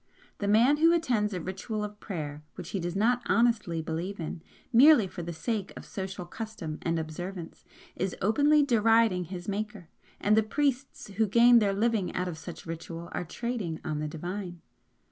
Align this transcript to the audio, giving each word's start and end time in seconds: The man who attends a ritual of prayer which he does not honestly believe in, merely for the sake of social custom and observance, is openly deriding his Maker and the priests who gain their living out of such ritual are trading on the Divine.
The 0.39 0.47
man 0.47 0.77
who 0.77 0.91
attends 0.95 1.31
a 1.31 1.39
ritual 1.39 1.83
of 1.83 1.99
prayer 1.99 2.41
which 2.55 2.71
he 2.71 2.79
does 2.79 2.95
not 2.95 3.21
honestly 3.27 3.83
believe 3.83 4.19
in, 4.19 4.41
merely 4.73 5.05
for 5.05 5.21
the 5.21 5.31
sake 5.31 5.71
of 5.77 5.85
social 5.85 6.25
custom 6.25 6.79
and 6.81 6.97
observance, 6.97 7.63
is 7.95 8.15
openly 8.19 8.63
deriding 8.63 9.25
his 9.25 9.47
Maker 9.47 9.89
and 10.19 10.35
the 10.35 10.41
priests 10.41 11.07
who 11.11 11.27
gain 11.27 11.59
their 11.59 11.71
living 11.71 12.15
out 12.15 12.27
of 12.27 12.39
such 12.39 12.65
ritual 12.65 13.09
are 13.11 13.23
trading 13.23 13.79
on 13.85 13.99
the 13.99 14.07
Divine. 14.07 14.63